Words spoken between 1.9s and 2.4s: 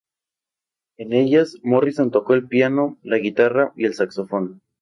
tocó